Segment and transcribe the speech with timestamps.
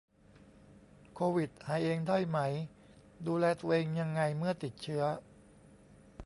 [1.13, 2.39] โควิดหายเองได้ไหม
[3.27, 5.03] ดูแลตัวเองยังไงเมื่อติดเชื้อ